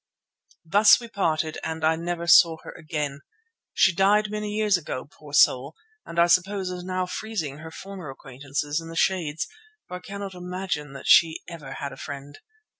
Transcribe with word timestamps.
Thus 0.65 0.99
we 0.99 1.07
parted, 1.09 1.59
and 1.63 1.83
I 1.85 1.95
never 1.95 2.25
saw 2.25 2.57
her 2.63 2.71
again. 2.71 3.19
She 3.71 3.93
died 3.93 4.31
many 4.31 4.49
years 4.49 4.75
ago, 4.75 5.05
poor 5.05 5.31
soul, 5.31 5.75
and 6.07 6.17
I 6.17 6.25
suppose 6.25 6.71
is 6.71 6.83
now 6.83 7.05
freezing 7.05 7.59
her 7.59 7.69
former 7.69 8.09
acquaintances 8.09 8.81
in 8.81 8.89
the 8.89 8.95
Shades, 8.95 9.47
for 9.87 9.97
I 9.97 9.99
cannot 9.99 10.33
imagine 10.33 10.93
that 10.93 11.05
she 11.05 11.41
ever 11.47 11.73
had 11.73 11.93
a 11.93 11.97
friend. 11.97 12.39